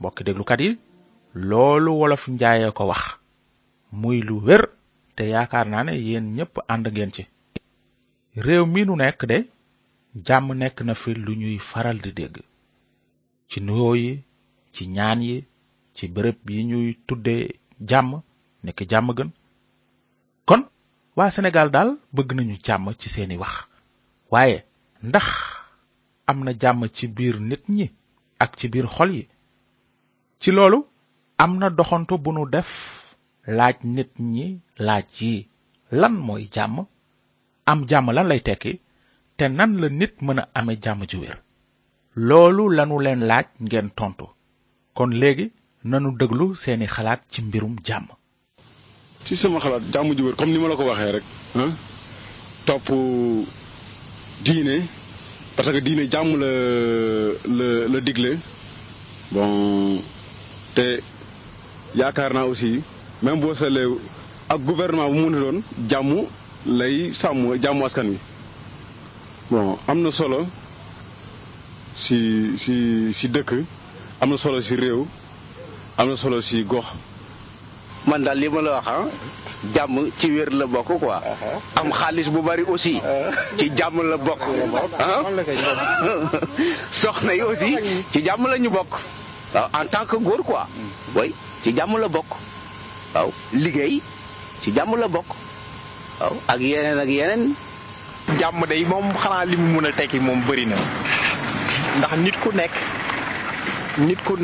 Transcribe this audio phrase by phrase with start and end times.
[0.00, 0.70] mbokki déglukat yi
[1.48, 3.04] loolu wolof njaayee ko wax
[4.00, 4.62] muy lu wér
[5.16, 7.22] te yaakaar naa ne yéen ñépp ànd ngeen ci
[8.44, 9.38] réew mi nu nekk de
[10.26, 12.36] jàmm nekk na fi lu ñuy faral di dégg
[13.50, 14.12] ci nuyoo yi
[14.74, 15.36] ci ñaan yi
[15.96, 17.34] ci béréb yi ñuy tudde
[17.88, 18.10] jàmm
[18.64, 19.30] nekk jàmm gën
[20.48, 20.62] kon
[21.16, 23.56] waa Sénégal daal bëgg nañu jàmm ci seeni wax
[24.32, 24.56] waaye
[25.08, 25.26] ndax
[26.28, 27.86] am na jàmm ci biir nit ñi
[28.42, 29.24] ak ci biir xol yi
[30.46, 30.78] ci loolu
[31.42, 32.68] am na doxantu bu nu def
[33.58, 34.46] laaj nit ñi
[34.86, 35.32] laaj yi
[36.00, 36.76] lan mooy jàmm
[37.70, 38.72] am jàmm lan lay tekki
[39.36, 41.36] te nan la nit mën a ame jàmm ju wér
[42.28, 44.26] loolu lanu leen laaj ngeen tontu
[44.96, 45.46] kon léegi
[45.90, 48.06] nanu déglu seeni xalaat ci mbirum jàmm
[49.24, 51.26] ci sama xalaat jàmm ju wér comme ni ma la ko waxee rek
[52.66, 52.86] topp
[54.44, 54.76] diine
[55.56, 56.50] parce que diine jàmm la
[57.94, 58.32] la digle
[60.76, 60.86] te
[62.00, 62.70] yaakaar naa aussi
[63.26, 63.86] même boo selee
[64.54, 66.12] ak gouvernement bu mun doon jàmm
[66.78, 68.16] lay sàmm jàmm askan wi
[69.50, 70.40] bon am na solo
[72.04, 72.16] si
[72.62, 72.74] si
[73.18, 73.52] si dëkk
[74.20, 75.00] am na solo si réew
[75.98, 76.84] am na solo si gox
[78.06, 79.04] man daal li ma la wax ah,
[79.74, 81.80] jàmm ci wér la bokk quoi uh-huh.
[81.80, 83.56] am xaalis bu bari aussi uh-huh.
[83.56, 84.42] ci jàmm la bokk
[85.04, 85.24] ah.
[86.92, 87.76] soxna yi aussi
[88.12, 88.92] ci jàmm la ñu bokk
[89.56, 90.68] Euh, en tant que góor quoi.
[90.76, 91.18] Mm.
[91.18, 92.26] oui ci jàmm la bokk.
[93.14, 94.00] waaw liggéey
[94.60, 95.24] ci jàmm la bokk.
[96.20, 97.52] waaw ak yeneen ak yeneen.
[98.38, 99.12] jàmm day moom
[99.84, 100.18] a tekki
[100.66, 100.76] na
[101.96, 102.70] ndax nit ku nekk
[103.98, 104.36] nit ku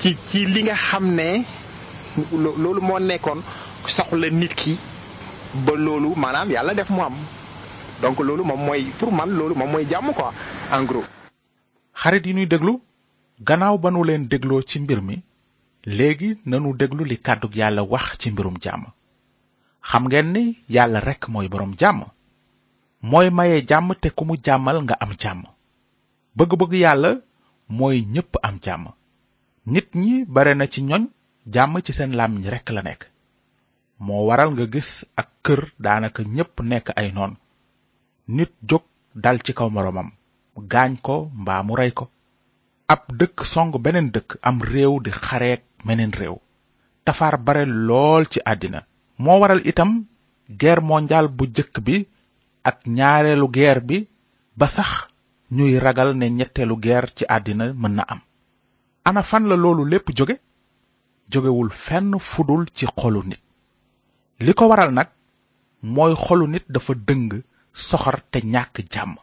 [0.00, 1.28] ci ci li nga xam ne
[2.62, 3.40] loolu moo nekkoon
[3.94, 4.74] soxla nit ki
[5.64, 7.14] ba loolu maanaam yàlla def mu am
[8.02, 8.80] donc loolu moom mooy
[9.18, 10.22] man loolu moom mooy jàmm ko
[10.72, 10.86] en
[12.00, 12.80] xarit yi ñuy déglu
[13.46, 15.22] gannaaw ba nu leen dégloo ci mbir mi
[15.84, 18.84] léegi nanu déglu li kàddug yàlla wax ci mbirum jàmm
[19.82, 22.04] xam ngeen ni yàlla rekk mooy boroom jàmm
[23.02, 25.42] mooy maye jàmm te ku mu jàmmal nga am jàmm
[26.36, 27.10] bëgg-bëgg yàlla
[27.68, 28.88] mooy ñépp am jàmm
[29.72, 31.02] nit ñi bare na ci ñoñ
[31.54, 33.02] jàmm ci seen làmmiñ rekk la nekk
[34.04, 34.90] moo waral nga gis
[35.20, 37.32] ak kër daanaka ñépp nekk ay noon
[38.36, 38.84] nit jóg
[39.24, 40.08] dal ci kaw moroomam
[40.72, 42.04] gaañ ko mbaa mu rey ko
[42.94, 46.36] ab dëkk song beneen dëkk am réew di xareek meneen réew
[47.04, 48.80] tafaar bare lool ci àddina
[49.24, 49.90] moo waral itam
[50.60, 51.96] guerre mondiale bu jëkk bi
[52.70, 53.98] ak ñaareelu guerre bi
[54.58, 54.92] ba sax
[55.56, 58.20] ñuy ragal ne ñetteelu ger ci àddina mën na am
[59.08, 60.34] ana fan la loolu lépp jóge
[61.34, 63.40] jógewul fenn fudul ci xolu nit
[64.44, 65.08] li ko waral nag
[65.94, 67.24] mooy xolu nit dafa dëng
[67.86, 69.14] soxor te ñàkk jàmm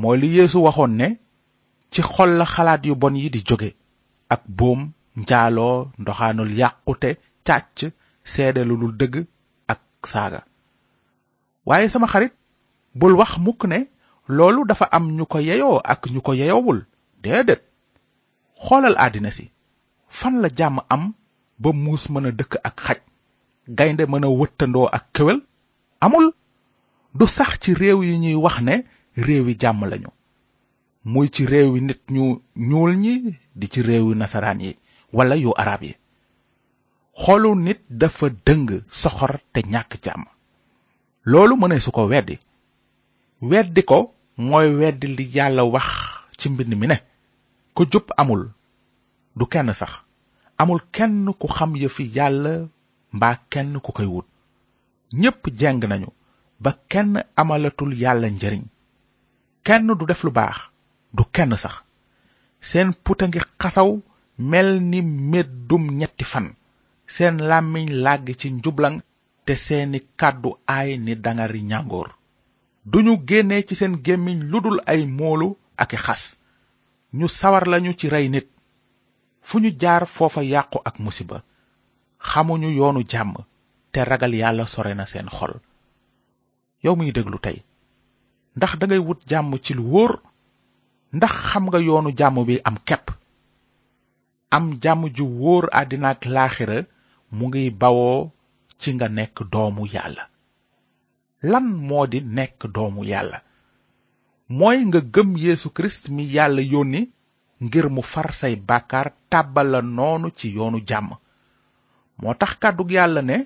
[0.00, 1.06] mooy li yéesu waxoon ne
[1.90, 3.70] ci xol la xalaat yu bon yi di jóge
[4.34, 4.80] ak boom
[5.20, 7.10] njaaloo ndoxaanul yàqute
[7.46, 7.78] càcc
[8.32, 9.14] seede lu dul dëgg
[9.72, 9.82] ak
[10.12, 10.40] saaga
[11.66, 12.32] waaye sama xarit
[12.94, 13.78] bul wax mukk ne
[14.36, 16.80] loolu dafa am ñu ko yeyoo ak ñu ko yeyowul
[17.24, 17.62] déedéet
[18.66, 19.44] xoolal àddina si
[20.18, 21.02] fan la jàmm am
[21.62, 23.00] ba muus mën a dëkk ak xaj
[23.78, 25.38] gaynde mën a wëttandoo ak kéwél
[26.06, 26.26] amul
[27.18, 28.74] du sax ci réew yi ñuy wax ne
[29.26, 30.10] réew yi jàmm lañu
[31.10, 32.24] muy ci réew yi nit ñu
[32.68, 33.14] ñuul ñi
[33.58, 34.70] di ci réew yi nasaraan yi
[35.16, 35.94] walla yu araab yi
[37.22, 38.66] xoolu nit dafa dëng
[39.02, 40.24] soxor te ñàkk jàmm
[41.30, 42.36] loolu mënee su ko weddi
[43.50, 43.98] weddi ko
[44.46, 45.88] mooy weddi li yàlla wax
[46.38, 46.96] ci mbind mi ne
[47.76, 48.42] ku jub amul
[49.36, 49.92] du kenn sax
[50.58, 52.52] amul kenn ku xam ya fi yàlla
[53.16, 54.26] mbaa kenn ku koy wut
[55.20, 56.08] ñépp jeng nañu
[56.62, 57.10] ba kenn
[57.40, 58.64] amalatul yàlla njariñ
[59.66, 60.56] kenn du def lu baax
[61.16, 61.74] du kenn sax
[62.68, 63.90] seen puta ngi xasaw
[64.38, 65.00] mel ni
[65.30, 66.46] meddum ñetti fan
[67.14, 68.96] seen làmmiñ làgg ci njublang
[69.44, 72.08] te seeni kàddu aay ni dangari ñàngoor
[72.90, 75.48] duñu génnee ci seen gémmiñ ludul ay moolu
[75.82, 76.22] ak xas
[77.18, 78.46] ñu sawar lañu ci rey nit
[79.46, 81.38] fu ñu jaar foofa yàqu ak musiba
[82.30, 83.32] xamuñu yoonu jàmm
[83.92, 85.54] te ragal yàlla sore na seen xol
[86.84, 87.58] yow muy déglu tey
[88.56, 90.12] ndax dangay wut jàmm ci lu wóor
[91.16, 93.06] ndax xam nga yoonu jàmm bi am kepp
[94.56, 96.78] am jàmm ju wóor àddina ak laaxira
[97.36, 98.20] mu ngi bawoo
[98.80, 100.24] ci nga nekk doomu yàlla
[101.52, 103.38] lan moo di nekk doomu yàlla
[104.58, 107.02] mooy nga gëm yéesu kirist mi yàlla yónni
[107.60, 111.10] ngir mu far say bàkkaar tàbbal noonu ci yoonu jàmm
[112.20, 113.36] moo tax kàddu yàlla ne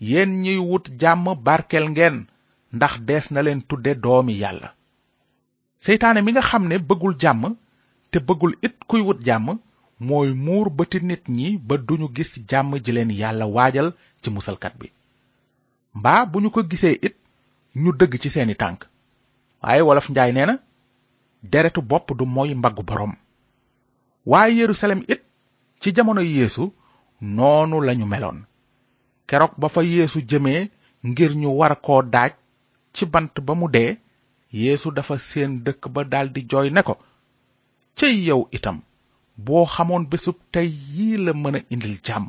[0.00, 2.24] yéen ñiy wut jàmm barkel ngeen
[2.72, 4.68] ndax dees na leen tudde doomi yàlla
[5.78, 7.42] seytaane mi nga xam ne bëggul jàmm
[8.10, 9.58] te bëggul it kuy wut jàmm
[10.00, 13.92] mooy muur bëti nit ñi ba duñu gis jàmm ji leen yàlla waajal
[14.22, 14.88] ci musalkat bi
[15.98, 17.16] mbaa bu ñu ko gisee it
[17.82, 18.80] ñu dëgg ci seeni tànk
[19.62, 20.56] waaye wolof njaay nee na
[21.42, 23.12] deretu bopp mooy mbaggu boroom
[24.30, 25.22] waaye yerusalem it
[25.80, 26.64] ci jamono yéesu
[27.36, 28.38] noonu lañu meloon
[29.28, 30.70] keroog ba fa yéesu jëmee
[31.08, 32.32] ngir ñu war koo daaj
[32.94, 34.00] ci bant ba mu dee
[34.52, 36.94] yéesu dafa séen dëkk ba daldi jooy ne ko
[37.96, 38.78] céy yow itam
[39.44, 42.28] boo xamoon bésub tey yii la mën a indil jàmm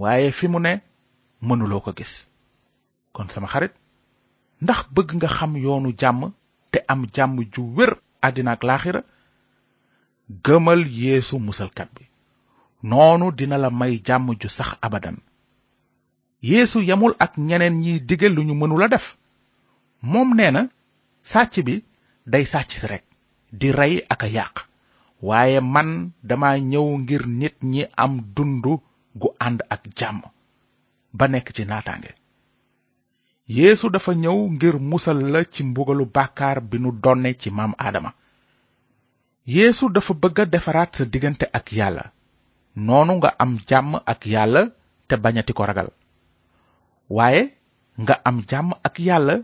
[0.00, 0.72] waaye fi mu ne
[1.46, 2.14] mënuloo ko gis
[3.12, 3.74] kon sama xarit
[4.62, 6.20] ndax bëgg nga xam yoonu jàmm
[6.72, 7.92] te am jàmm ju wér
[8.22, 9.00] adina ak laaxira
[10.44, 12.04] gëmal yeesu musalkat bi
[12.90, 15.16] noonu dina la may jàmm ju sax abadan
[16.48, 19.06] yeesu yamul ak ñeneen ñiy digal lu ñu la def
[20.10, 20.62] moom nee na
[21.32, 21.74] sàcc bi
[22.32, 23.04] day sàcc si rek
[23.58, 24.56] di rey ak a yàq
[25.74, 25.88] man
[26.28, 28.72] dama ñëw ngir nit ñi am dundu
[29.20, 30.20] gu and ak jàmm
[31.16, 32.12] ba nekk ci naataange
[33.48, 38.10] yéesu dafa ñëw ngir musal la ci mbugalu bàkkaar bi nu donnee ci maam aadama
[39.54, 42.04] yéesu dafa bëgg a defaraat sa diggante ak yàlla
[42.76, 44.62] noonu nga am jàmm ak yàlla
[45.08, 45.88] te bañati ko ragal
[47.08, 47.42] waaye
[48.02, 49.34] nga am jàmm ak yàlla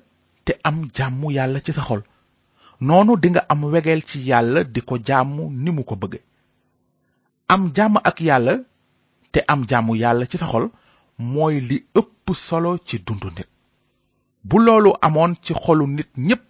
[0.45, 2.03] te am jàmmu yàlla ci sa xol
[2.81, 6.21] noonu dinga am wegeel ci yàlla di ko jàmmu ni mu ko bëgge
[7.49, 8.59] am jàmm ak yàlla
[9.33, 10.69] te am jàmmu yàlla ci sa xol
[11.19, 13.49] mooy li ëpp solo ci dundu nit
[14.51, 16.43] bu loolu amoon ci xolu nit ñépp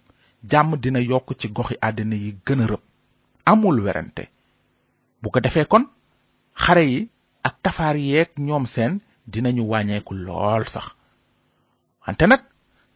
[0.51, 2.83] jàmm dina yokk ci goxi àddina yi gën a rëb
[3.51, 4.23] amul werante
[5.21, 5.85] bu ko defee kon
[6.63, 6.99] xare yi
[7.47, 8.93] ak tafaar yeeg ñoom seen
[9.31, 10.85] dinañu wàññeeku lool sax
[12.05, 12.41] wante nag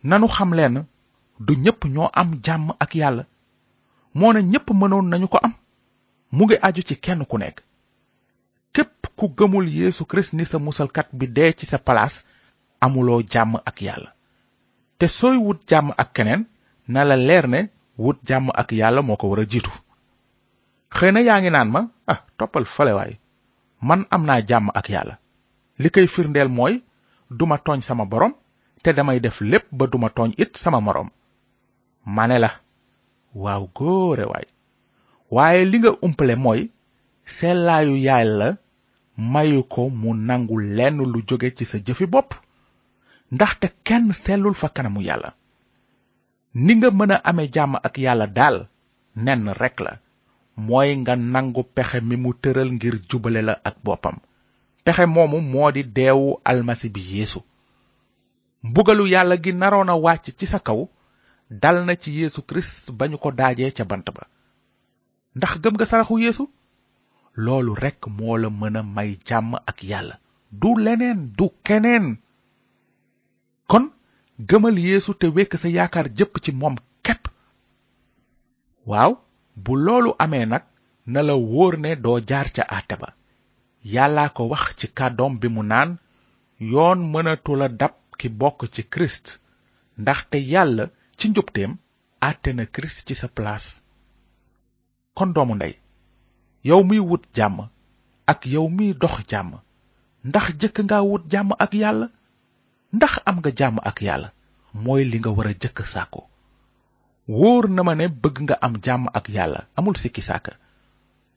[0.09, 0.75] nanu xam leen
[1.45, 3.23] du ñépp ñoo am jàmm ak yàlla
[4.17, 5.53] moo ne ñépp mënoon nañu ko am
[6.35, 7.57] mu ngi aju ci kenn ku nekk
[8.73, 12.15] képp ku gëmul Yeesu Kirist ni sa musalkat bi dee ci sa palaas
[12.83, 14.11] amuloo jàmm ak yàlla
[14.99, 16.43] te sooy wut jàmm ak keneen
[16.87, 17.61] na la leer ne
[18.03, 19.71] wut jàmm ak yàlla moo ko war a jiitu
[20.97, 21.81] xëy na yaa ngi naan ma
[22.11, 23.13] ah, toppal falewaay
[23.89, 25.15] man am naa jàmm ak yàlla
[25.81, 26.83] li koy firndeel mooy
[27.39, 28.33] duma tooñ sama borom
[28.83, 31.09] te damay def lépp ba duma tooñ it sama moroom
[32.15, 32.51] ma ne la
[33.35, 34.25] waaw góore
[35.31, 36.61] waaye li nga umpale mooy
[37.25, 38.57] sellaayu yàlla
[39.17, 42.33] mayu ko mu nangu lenn lu jóge ci sa jëfi bopp
[43.31, 45.29] ndaxte kenn sellul fa kanamu yàlla
[46.65, 48.57] ni nga mën a ame jàmm ak yàlla daal
[49.25, 49.91] nenn rekk la
[50.67, 54.17] mooy nga nangu pexe mi mu tëral ngir jubale la ak boppam
[54.85, 57.39] pexe moomu moo di deewu almasi bi yéesu
[58.69, 60.79] mbugalu yàlla gi naroon a wàcc ci sa kaw
[61.61, 64.23] dal na ci yéesu kirist ba ñu ko daajee ca bant ba
[65.37, 66.43] ndax gëm nga saraxu yéesu
[67.43, 70.15] loolu rekk moo la mën a may jàmm ak yàlla
[70.61, 72.05] du leneen du keneen
[73.69, 73.85] kon
[74.49, 77.23] gëmal yeesu te wekk sa yaakaar jépp ci moom képp
[78.89, 79.11] waaw
[79.63, 80.63] bu loolu amee nag
[81.11, 83.09] na la wóor ne doo jaar ca àtte ba
[83.93, 85.89] yàllaa ko wax ci kàddoom bi mu naan
[86.71, 89.25] yoon mënatula dab ki bokk ci kirist
[90.01, 90.83] ndaxte yàlla
[91.17, 91.71] ci njubteem
[92.29, 93.69] àtte na krist ci sa place
[95.17, 95.73] kon doomu ndey
[96.67, 97.57] yow miy wut jàmm
[98.31, 99.51] ak yow muy dox jàmm
[100.27, 102.07] ndax jëkk nga wut jàmm ak yàlla
[102.97, 104.29] ndax am nga jàmm ak yàlla
[104.83, 106.21] mooy li nga war a jëkk sàkku
[107.37, 110.45] wóor na ma ne bëgg nga am jàmm ak yàlla amul sikki sàkk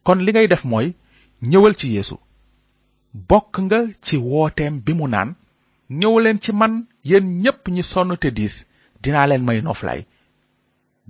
[0.06, 0.86] kon li ngay def mooy
[1.50, 2.16] ñëwal ci yéesu
[3.28, 5.30] bokk nga ci wooteem bi mu naan
[6.00, 6.72] ñëw ci man
[7.08, 8.54] yéen ñépp ñi sonn te diis
[9.02, 10.00] dinaa leen may noflaay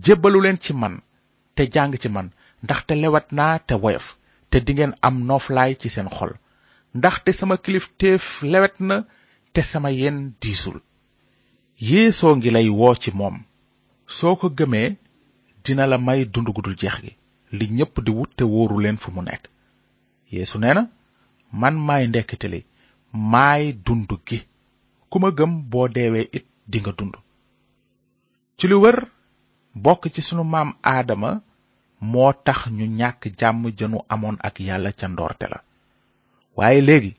[0.05, 0.95] jébbalu leen ci man
[1.57, 2.29] te jàng ci man
[2.65, 4.07] ndaxte lewat naa te woyof
[4.51, 6.33] te dingeen am noflaay ci seen xol
[6.99, 8.23] ndaxte sama kilifteef
[8.53, 8.97] lewet na
[9.55, 10.79] te sama yen diisul
[11.89, 13.37] yéesoo ngi lay woo ci moom
[14.17, 14.89] soo ko gëmee
[15.65, 17.13] dina la may dund gudul jeex gi
[17.59, 19.45] li ñépp di wut te wóoru leen fu mu nekk
[20.35, 20.83] yeesu nee na
[21.61, 22.61] man may ndekkite li
[23.33, 24.39] maay dund gi
[25.11, 27.15] ku ma gëm boo deewee it dinga dund
[28.59, 28.99] ci lu wër
[29.85, 31.31] bokk ci sunu maam aadama
[32.13, 35.59] moo tax ñu ñàkk jàmm jënu amoon ak yàlla ca ndoorte la
[36.57, 37.13] waaye léegi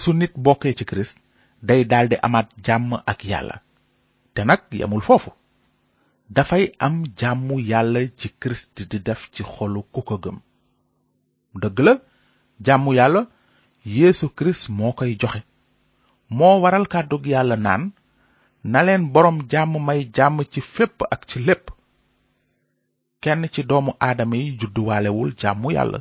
[0.00, 1.16] su nit bokkee ci kirist
[1.62, 3.56] day daldi amaat jàmm ak yàlla
[4.34, 5.30] te nag yamul foofu
[6.34, 10.36] dafay am jàmmu yàlla ci kirist di def ci xolu ku ko gëm
[11.60, 11.92] dëgg la
[12.66, 13.20] jàmmu yàlla
[13.96, 15.40] yéesu kirist moo koy joxe
[16.36, 17.82] moo waral kàddug yàlla naan
[18.72, 21.64] na leen boroom jàmm may jàmm ci fépp ak ci lépp
[23.22, 25.98] kenn ci doomu aadama yi judduwaalewul jàmmu yàlla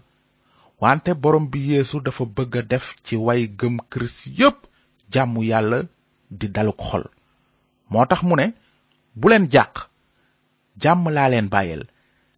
[0.81, 4.59] wante borom bi yéesu dafa bëgg a def ci way gëm kirist yépp
[5.13, 5.77] jàmm yàlla
[6.29, 7.03] di daluk xol
[7.89, 8.45] moo tax mu ne
[9.19, 9.73] bu leen jàq
[10.81, 11.83] jàmm laa leen bàyyeel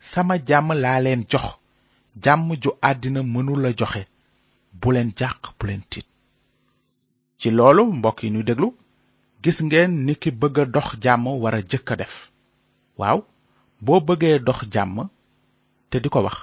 [0.02, 1.46] sama jàmm laa leen jox
[2.24, 4.02] jàmm ju àddina mënul la joxe
[4.82, 6.06] bu leen jàq bu leen tiit
[7.40, 8.68] ci loolu mbokk yi ñuy déglu
[9.44, 12.16] gis ngeen ni ki bëgg a dox jàmm war a jëkk a def
[12.98, 13.20] waaw
[13.82, 14.96] boo bëggee dox jàmm
[15.90, 16.38] te di ko wax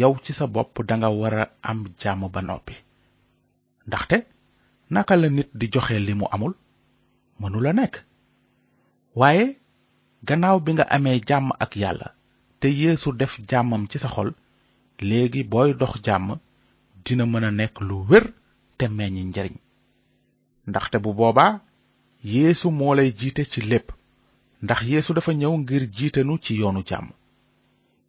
[0.00, 2.74] yow ci sa bopp danga war a am jàmm ba noppi
[3.86, 4.16] ndaxte
[4.90, 6.54] naka la nit di joxe li mu amul
[7.40, 7.94] mënula nekk
[9.18, 9.44] waaye
[10.28, 12.08] gannaaw bi nga amee jàmm ak yàlla
[12.60, 14.30] te yéesu def jàmmam ci sa xol
[15.08, 16.28] léegi booy dox jàmm
[17.04, 18.24] dina mën a nekk lu wér
[18.78, 19.56] te meññ njariñ
[20.68, 21.52] ndaxte bu boobaa
[22.32, 23.86] yéesu moo lay jiite ci lépp
[24.64, 27.06] ndax yéesu dafa ñëw ngir jiitenu ci yoonu jàmm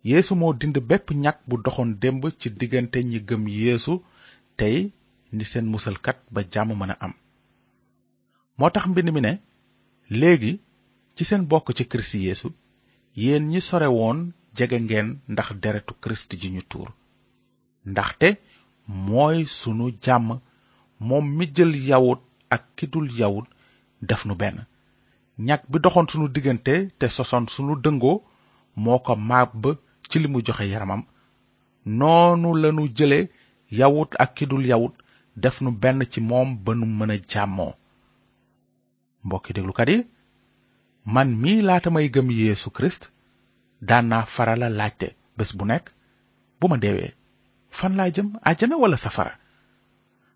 [0.10, 3.94] yéesu moo dind bépp ñàkk bu doxoon démb ci diggante ñi gëm yeesu
[4.60, 4.78] tey
[5.38, 7.14] ni seen musalkat ba jàmm mën am
[8.58, 9.32] moo tax mbind mi ne
[10.20, 10.52] léegi
[11.16, 12.48] ci seen bokk ci kirist yeesu
[13.22, 14.20] yéen ñi sore woon
[14.58, 16.90] jege ngeen ndax deretu kirist ji ñu tuur
[17.92, 18.28] ndaxte
[19.08, 20.26] mooy sunu jam,
[21.08, 22.22] moom mi jël yawut
[22.56, 23.48] ak kidul yawut
[24.08, 24.58] def nu benn
[25.72, 28.18] bi doxoon sunu diggante te soson sunu dëngoo
[28.84, 29.64] moo ko màbb
[30.10, 31.02] ci li mu joxe yaramam
[31.98, 33.20] noonu lanu jële
[33.80, 34.96] yawut ak kidul yawut
[35.42, 37.72] def nu benn ci moom ba nu mën a jàmmoo
[39.26, 39.98] mbokki déglukat yi
[41.14, 43.04] man mii laata may gëm yeesu kirist
[43.88, 45.86] daan naa farala laajte bés bu nekk
[46.60, 47.12] bu ma deewee
[47.78, 49.34] fan laa jëm àjjana wala safara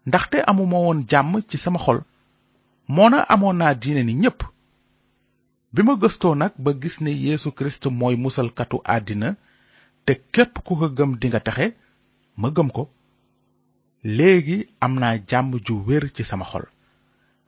[0.08, 2.00] ndaxte amuma woon jàmm ci sama xol
[2.96, 4.40] moo na amoon naa diine ni ñépp
[5.74, 9.28] bi ma gëstoo nag ba gis ne yeesu kirist mooy musalkatu àddina
[10.06, 11.66] te képp ku ko gëm dinga taxe
[12.42, 12.84] ma gëm ko
[14.04, 16.64] léegi am naa jàmm ju wér ci sama xol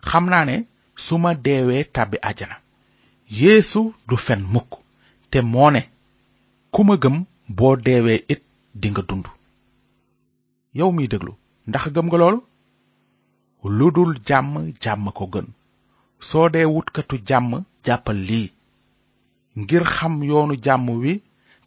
[0.01, 0.55] xam naa ne
[0.95, 2.57] su ma deewee tàbbi àjjana
[3.29, 4.71] yéesu du fen mukk
[5.31, 5.81] te moo ne
[6.71, 7.23] ku ma gëm
[7.57, 8.41] boo deewee it
[8.75, 9.25] dinga dund
[10.77, 11.33] yow miy déglu
[11.67, 12.39] ndax gëm nga loolu
[13.77, 15.47] lu dul jàmm jàmm ko gën
[16.19, 17.51] soo dee wutkatu jàmm
[17.85, 18.49] jàppal lii
[19.59, 21.13] ngir xam yoonu jàmm wi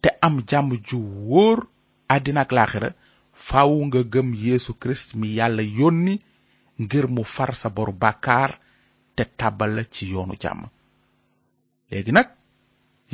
[0.01, 0.97] te am jàmm ju
[1.29, 1.57] wóor
[2.13, 2.89] àddina ak laaxira
[3.49, 6.15] faw nga gëm Yeesu Kirist mi yàlla yónni
[6.83, 8.51] ngir mu far sa boru bàkkaar
[9.15, 10.61] te tàbbal la ci yoonu jàmm
[11.89, 12.29] léegi nag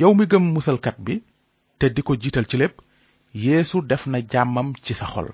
[0.00, 1.14] yow mi gëm musalkat bi
[1.78, 2.74] te di ko jiital ci lépp
[3.44, 5.28] yéesu def na jàmmam ci sa xol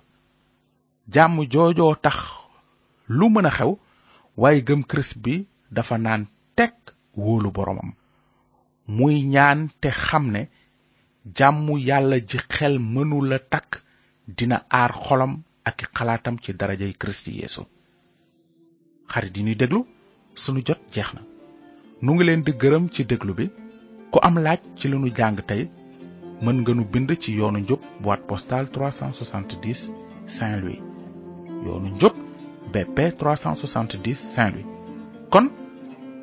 [1.15, 2.17] jàmm joojoo tax
[3.19, 3.71] lu mën a xew
[4.41, 5.35] waaye gëm Kirist bi
[5.77, 6.23] dafa naan
[6.59, 6.75] teg
[7.25, 7.91] wóolu boromam
[8.97, 10.43] muy ñaan te xam ne
[11.39, 13.71] jàmm yàlla ji xel mënula takk
[14.37, 17.63] dina aar xolam ak xalaatam ci darajay Kristi yeesu
[19.13, 19.81] xarit yi ñuy déglu
[20.35, 21.21] sunu jot jeex na
[22.05, 23.47] nu ngi leen di gërëm ci déglu bi
[24.13, 25.63] ku am laaj ci lu nu jàng tey
[26.45, 29.81] mën nga nu bind ci yoonu njub boîte postale 370
[30.37, 30.81] saint louis
[31.65, 32.15] yoonu njub
[32.73, 34.67] bp 370 saint louis
[35.33, 35.47] kon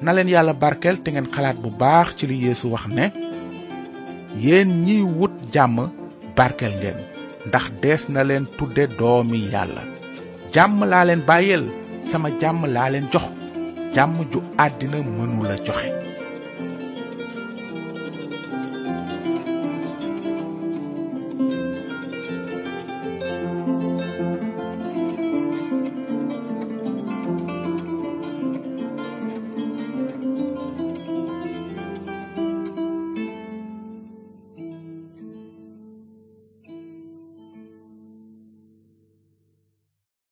[0.04, 3.06] na leen yàlla barkeel te ngeen xalaat bu baax ci li yeesu wax ne
[4.46, 5.78] yéen ñiy wut jàmm
[6.38, 7.15] barkeel ngeen
[7.48, 9.84] ndax dees na leen tudde doomi yàlla
[10.54, 11.66] jàmm laa leen bàyyeel
[12.12, 13.26] sama jàmm laa leen jox
[13.96, 15.88] jàmm ju àddina mënula joxe